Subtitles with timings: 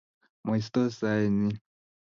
[0.45, 1.55] Maisto saet nyin.